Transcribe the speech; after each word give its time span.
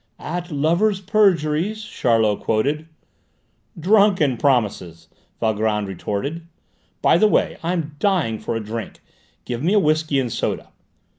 "At 0.17 0.49
lovers' 0.49 0.99
perjuries" 0.99 1.83
Charlot 1.83 2.39
quoted. 2.39 2.87
"Drunken 3.79 4.35
promises!" 4.35 5.09
Valgrand 5.39 5.87
retorted. 5.87 6.47
"By 7.03 7.19
the 7.19 7.27
way, 7.27 7.59
I 7.61 7.73
am 7.73 7.95
dying 7.99 8.39
for 8.39 8.55
a 8.55 8.59
drink. 8.63 9.01
Give 9.45 9.61
me 9.61 9.73
a 9.73 9.79
whisky 9.79 10.19
and 10.19 10.33
soda." 10.33 10.69